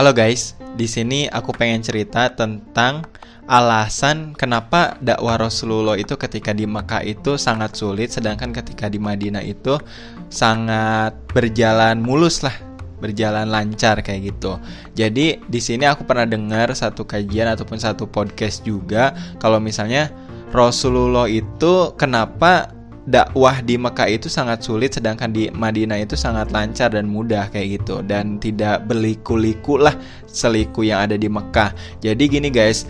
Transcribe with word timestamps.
Halo 0.00 0.16
guys, 0.16 0.56
di 0.80 0.88
sini 0.88 1.28
aku 1.28 1.52
pengen 1.52 1.84
cerita 1.84 2.32
tentang 2.32 3.04
alasan 3.44 4.32
kenapa 4.32 4.96
dakwah 4.96 5.36
Rasulullah 5.36 5.92
itu 6.00 6.16
ketika 6.16 6.56
di 6.56 6.64
Makkah 6.64 7.04
itu 7.04 7.36
sangat 7.36 7.76
sulit 7.76 8.08
sedangkan 8.08 8.48
ketika 8.48 8.88
di 8.88 8.96
Madinah 8.96 9.44
itu 9.44 9.76
sangat 10.32 11.12
berjalan 11.36 12.00
mulus 12.00 12.40
lah 12.40 12.56
berjalan 13.04 13.52
lancar 13.52 14.00
kayak 14.00 14.32
gitu. 14.32 14.56
Jadi 14.96 15.36
di 15.36 15.60
sini 15.60 15.84
aku 15.84 16.08
pernah 16.08 16.24
dengar 16.24 16.72
satu 16.72 17.04
kajian 17.04 17.52
ataupun 17.52 17.76
satu 17.76 18.08
podcast 18.08 18.64
juga 18.64 19.12
kalau 19.36 19.60
misalnya 19.60 20.08
Rasulullah 20.48 21.28
itu 21.28 21.92
kenapa 22.00 22.72
dakwah 23.10 23.58
di 23.60 23.74
Mekah 23.74 24.06
itu 24.06 24.30
sangat 24.30 24.62
sulit 24.62 24.94
sedangkan 24.94 25.34
di 25.34 25.50
Madinah 25.50 25.98
itu 25.98 26.14
sangat 26.14 26.54
lancar 26.54 26.94
dan 26.94 27.10
mudah 27.10 27.50
kayak 27.50 27.82
gitu 27.82 28.06
dan 28.06 28.38
tidak 28.38 28.86
berliku-liku 28.86 29.82
lah 29.82 29.98
seliku 30.30 30.86
yang 30.86 31.10
ada 31.10 31.18
di 31.18 31.26
Mekah. 31.26 31.74
Jadi 31.98 32.22
gini 32.30 32.48
guys, 32.54 32.86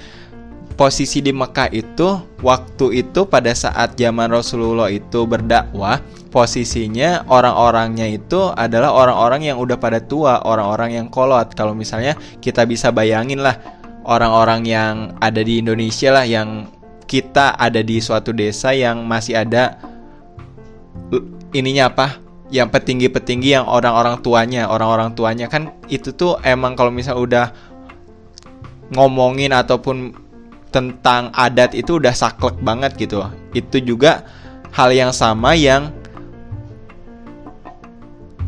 posisi 0.77 1.25
di 1.25 1.33
Mekah 1.33 1.73
itu 1.73 2.21
waktu 2.45 3.01
itu 3.01 3.25
pada 3.25 3.57
saat 3.57 3.97
zaman 3.97 4.29
Rasulullah 4.29 4.93
itu 4.93 5.25
berdakwah 5.25 6.05
posisinya 6.30 7.27
orang-orangnya 7.27 8.07
itu 8.07 8.55
adalah 8.55 8.95
orang-orang 8.95 9.51
yang 9.51 9.57
udah 9.59 9.77
pada 9.80 9.99
tua, 9.99 10.39
orang-orang 10.47 11.01
yang 11.01 11.07
kolot. 11.11 11.57
Kalau 11.59 11.75
misalnya 11.75 12.15
kita 12.39 12.69
bisa 12.69 12.95
bayangin 12.95 13.43
lah 13.43 13.59
orang-orang 14.07 14.65
yang 14.65 14.95
ada 15.19 15.43
di 15.43 15.61
Indonesia 15.61 16.15
lah 16.15 16.25
yang 16.25 16.71
kita 17.11 17.59
ada 17.59 17.83
di 17.83 17.99
suatu 17.99 18.30
desa 18.30 18.71
yang 18.71 19.02
masih 19.02 19.43
ada 19.43 19.90
ininya 21.55 21.91
apa? 21.91 22.19
Yang 22.51 22.69
petinggi-petinggi 22.75 23.55
yang 23.55 23.67
orang-orang 23.67 24.19
tuanya 24.23 24.66
orang-orang 24.66 25.15
tuanya. 25.15 25.47
Kan 25.47 25.75
itu 25.87 26.11
tuh 26.11 26.39
emang 26.43 26.75
kalau 26.75 26.91
misal 26.91 27.19
udah 27.23 27.55
ngomongin 28.91 29.55
ataupun 29.55 30.15
tentang 30.71 31.30
adat 31.35 31.75
itu 31.75 31.99
udah 31.99 32.15
saklek 32.15 32.59
banget 32.63 32.95
gitu. 32.99 33.23
Itu 33.55 33.83
juga 33.83 34.27
hal 34.75 34.91
yang 34.95 35.11
sama 35.15 35.55
yang 35.55 35.95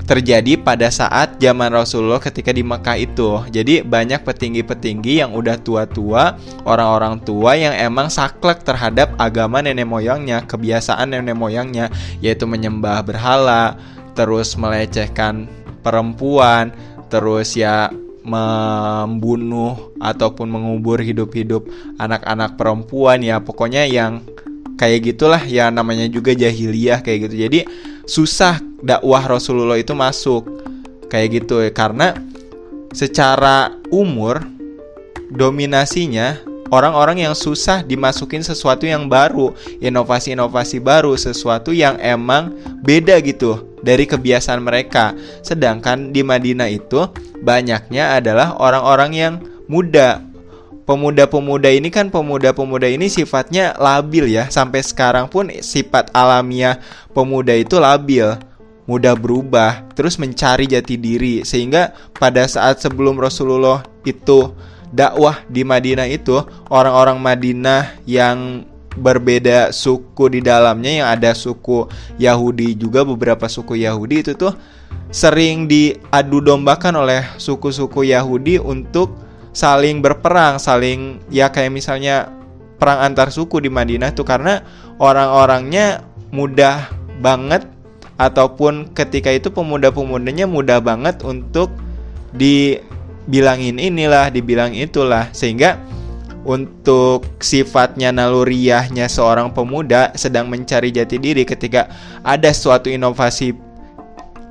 terjadi 0.02 0.58
pada 0.58 0.90
saat 0.90 1.38
zaman 1.38 1.70
Rasulullah 1.70 2.18
ketika 2.18 2.50
di 2.50 2.66
Mekah 2.66 2.96
itu. 2.98 3.30
Jadi 3.48 3.86
banyak 3.86 4.26
petinggi-petinggi 4.26 5.22
yang 5.22 5.32
udah 5.32 5.58
tua-tua, 5.62 6.36
orang-orang 6.66 7.22
tua 7.22 7.54
yang 7.54 7.74
emang 7.74 8.10
saklek 8.10 8.66
terhadap 8.66 9.14
agama 9.16 9.62
nenek 9.62 9.86
moyangnya, 9.86 10.42
kebiasaan 10.44 11.14
nenek 11.14 11.38
moyangnya, 11.38 11.88
yaitu 12.18 12.44
menyembah 12.44 13.02
berhala, 13.06 13.78
terus 14.12 14.58
melecehkan 14.58 15.46
perempuan, 15.80 16.74
terus 17.08 17.54
ya 17.54 17.90
membunuh 18.22 19.90
ataupun 19.98 20.46
mengubur 20.46 21.02
hidup-hidup 21.02 21.66
anak-anak 21.98 22.54
perempuan 22.54 23.18
ya 23.18 23.42
pokoknya 23.42 23.82
yang 23.90 24.22
kayak 24.78 25.10
gitulah 25.10 25.42
ya 25.42 25.74
namanya 25.74 26.06
juga 26.06 26.30
jahiliyah 26.30 27.02
kayak 27.02 27.28
gitu. 27.28 27.36
Jadi 27.50 27.60
susah 28.06 28.62
dakwah 28.82 29.24
Rasulullah 29.24 29.78
itu 29.78 29.94
masuk. 29.94 30.44
Kayak 31.08 31.44
gitu 31.44 31.62
ya. 31.62 31.70
Karena 31.70 32.18
secara 32.92 33.72
umur 33.88 34.44
dominasinya 35.32 36.36
orang-orang 36.72 37.28
yang 37.28 37.36
susah 37.36 37.84
dimasukin 37.84 38.40
sesuatu 38.40 38.88
yang 38.88 39.08
baru, 39.08 39.52
inovasi-inovasi 39.80 40.80
baru, 40.80 41.12
sesuatu 41.16 41.72
yang 41.72 42.00
emang 42.00 42.56
beda 42.80 43.20
gitu 43.20 43.76
dari 43.84 44.08
kebiasaan 44.08 44.64
mereka. 44.64 45.12
Sedangkan 45.44 46.12
di 46.16 46.24
Madinah 46.24 46.72
itu 46.72 47.12
banyaknya 47.44 48.16
adalah 48.16 48.56
orang-orang 48.56 49.10
yang 49.12 49.34
muda, 49.68 50.24
pemuda-pemuda 50.88 51.68
ini 51.68 51.92
kan 51.92 52.08
pemuda-pemuda 52.08 52.88
ini 52.88 53.12
sifatnya 53.12 53.76
labil 53.76 54.32
ya. 54.32 54.48
Sampai 54.48 54.80
sekarang 54.80 55.28
pun 55.28 55.52
sifat 55.60 56.08
alamiah 56.16 56.80
pemuda 57.12 57.52
itu 57.52 57.76
labil 57.76 58.32
mudah 58.86 59.14
berubah 59.14 59.86
terus 59.94 60.18
mencari 60.18 60.66
jati 60.66 60.98
diri. 60.98 61.42
Sehingga 61.46 61.94
pada 62.16 62.46
saat 62.46 62.82
sebelum 62.82 63.18
Rasulullah 63.18 63.86
itu 64.06 64.54
dakwah 64.92 65.40
di 65.48 65.64
Madinah 65.64 66.08
itu 66.10 66.42
orang-orang 66.68 67.18
Madinah 67.18 67.96
yang 68.04 68.68
berbeda 68.92 69.72
suku 69.72 70.28
di 70.28 70.44
dalamnya 70.44 70.92
yang 71.00 71.08
ada 71.08 71.32
suku 71.32 71.88
Yahudi 72.20 72.76
juga 72.76 73.00
beberapa 73.08 73.48
suku 73.48 73.80
Yahudi 73.80 74.20
itu 74.20 74.36
tuh 74.36 74.52
sering 75.08 75.64
diadu 75.64 76.44
dombakan 76.44 77.00
oleh 77.00 77.24
suku-suku 77.40 78.12
Yahudi 78.12 78.60
untuk 78.60 79.16
saling 79.52 80.00
berperang, 80.00 80.56
saling 80.56 81.20
ya 81.28 81.52
kayak 81.52 81.72
misalnya 81.72 82.32
perang 82.80 83.12
antar 83.12 83.28
suku 83.28 83.60
di 83.60 83.68
Madinah 83.68 84.16
tuh. 84.16 84.24
Karena 84.24 84.64
orang-orangnya 84.96 86.02
mudah 86.32 86.88
banget 87.20 87.68
ataupun 88.16 88.92
ketika 88.92 89.32
itu 89.32 89.48
pemuda-pemudanya 89.48 90.44
mudah 90.44 90.80
banget 90.80 91.20
untuk 91.24 91.72
dibilangin 92.36 93.76
inilah, 93.80 94.28
dibilang 94.28 94.72
itulah. 94.72 95.28
Sehingga 95.32 95.80
untuk 96.42 97.26
sifatnya 97.38 98.10
naluriahnya 98.10 99.06
seorang 99.06 99.54
pemuda 99.54 100.10
sedang 100.18 100.50
mencari 100.50 100.90
jati 100.90 101.16
diri 101.18 101.46
ketika 101.46 101.86
ada 102.26 102.50
suatu 102.50 102.90
inovasi 102.90 103.54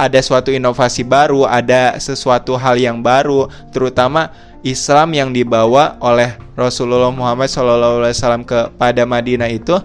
ada 0.01 0.17
suatu 0.17 0.49
inovasi 0.49 1.05
baru, 1.05 1.45
ada 1.45 1.93
sesuatu 2.01 2.57
hal 2.57 2.73
yang 2.81 3.05
baru, 3.05 3.45
terutama 3.69 4.33
Islam 4.65 5.13
yang 5.13 5.29
dibawa 5.29 5.93
oleh 6.01 6.33
Rasulullah 6.57 7.13
Muhammad 7.13 7.53
SAW 7.53 8.41
kepada 8.41 9.05
Madinah 9.05 9.49
itu 9.53 9.77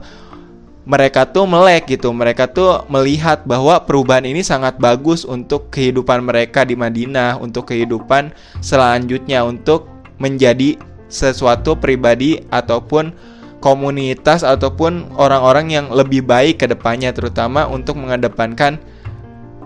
mereka 0.86 1.26
tuh 1.26 1.44
melek 1.50 1.90
gitu 1.90 2.14
mereka 2.14 2.46
tuh 2.46 2.86
melihat 2.86 3.42
bahwa 3.42 3.82
perubahan 3.82 4.22
ini 4.22 4.46
sangat 4.46 4.78
bagus 4.78 5.26
untuk 5.26 5.68
kehidupan 5.74 6.22
mereka 6.22 6.62
di 6.62 6.78
Madinah 6.78 7.42
untuk 7.42 7.74
kehidupan 7.74 8.30
selanjutnya 8.62 9.42
untuk 9.42 9.90
menjadi 10.22 10.78
sesuatu 11.10 11.74
pribadi 11.74 12.46
ataupun 12.54 13.10
komunitas 13.58 14.46
ataupun 14.46 15.10
orang-orang 15.18 15.74
yang 15.74 15.86
lebih 15.90 16.22
baik 16.22 16.62
ke 16.62 16.66
depannya 16.70 17.10
terutama 17.10 17.66
untuk 17.66 17.98
mengedepankan 17.98 18.78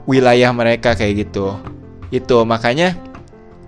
wilayah 0.09 0.51
mereka 0.57 0.97
kayak 0.97 1.29
gitu 1.29 1.53
itu 2.09 2.43
makanya 2.49 2.97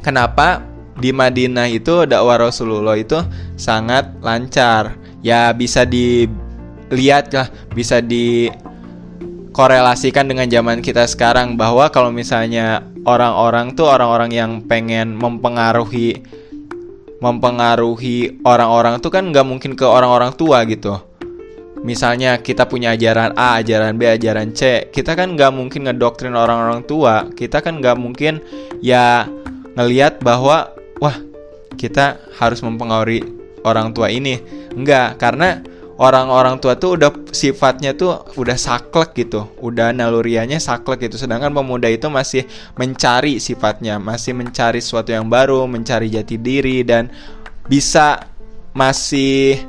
kenapa 0.01 0.73
di 0.99 1.15
Madinah 1.15 1.69
itu 1.73 2.05
dakwah 2.05 2.37
Rasulullah 2.37 2.99
itu 2.99 3.17
sangat 3.57 4.13
lancar. 4.21 4.99
Ya 5.23 5.55
bisa 5.55 5.87
dilihat 6.93 7.33
lah, 7.33 7.49
bisa 7.73 8.05
dikorelasikan 8.05 10.29
dengan 10.29 10.45
zaman 10.53 10.85
kita 10.85 11.09
sekarang 11.09 11.57
bahwa 11.57 11.89
kalau 11.89 12.13
misalnya 12.13 12.85
orang-orang 13.09 13.73
tuh 13.73 13.89
orang-orang 13.89 14.37
yang 14.37 14.61
pengen 14.69 15.17
mempengaruhi 15.17 16.21
mempengaruhi 17.23 18.43
orang-orang 18.45 19.01
tuh 19.01 19.15
kan 19.15 19.31
nggak 19.31 19.47
mungkin 19.47 19.73
ke 19.73 19.89
orang-orang 19.89 20.37
tua 20.37 20.69
gitu. 20.69 21.01
Misalnya 21.83 22.39
kita 22.39 22.71
punya 22.71 22.95
ajaran 22.95 23.35
A, 23.35 23.59
ajaran 23.59 23.99
B, 23.99 24.07
ajaran 24.07 24.55
C, 24.55 24.87
kita 24.91 25.19
kan 25.19 25.35
nggak 25.35 25.51
mungkin 25.51 25.83
ngedoktrin 25.89 26.35
orang-orang 26.35 26.83
tua. 26.87 27.27
Kita 27.33 27.59
kan 27.59 27.83
nggak 27.83 27.99
mungkin 27.99 28.39
ya 28.83 29.27
ngelihat 29.75 30.23
bahwa 30.23 30.71
wah 31.03 31.19
kita 31.75 32.23
harus 32.39 32.63
mempengaruhi 32.63 33.27
orang 33.67 33.95
tua 33.95 34.11
ini 34.11 34.39
enggak 34.75 35.19
karena 35.19 35.63
orang-orang 36.01 36.61
tua 36.61 36.77
tuh 36.77 36.97
udah 37.01 37.11
sifatnya 37.33 37.93
tuh 37.93 38.25
udah 38.37 38.57
saklek 38.57 39.17
gitu 39.17 39.49
udah 39.61 39.93
nalurianya 39.93 40.57
saklek 40.61 41.09
gitu 41.09 41.21
sedangkan 41.21 41.53
pemuda 41.53 41.89
itu 41.89 42.09
masih 42.09 42.49
mencari 42.77 43.41
sifatnya 43.41 44.01
masih 44.01 44.33
mencari 44.33 44.81
sesuatu 44.81 45.13
yang 45.13 45.29
baru 45.29 45.65
mencari 45.69 46.09
jati 46.13 46.37
diri 46.41 46.85
dan 46.87 47.13
bisa 47.69 48.29
masih 48.73 49.61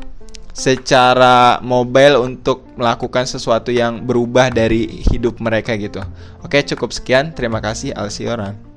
secara 0.54 1.58
mobile 1.66 2.22
untuk 2.22 2.64
melakukan 2.78 3.26
sesuatu 3.26 3.74
yang 3.74 4.06
berubah 4.06 4.54
dari 4.54 4.86
hidup 5.10 5.42
mereka 5.42 5.74
gitu. 5.74 6.00
Oke, 6.46 6.62
cukup 6.62 6.94
sekian. 6.94 7.34
Terima 7.34 7.58
kasih 7.58 7.90
Alsioran. 7.98 8.73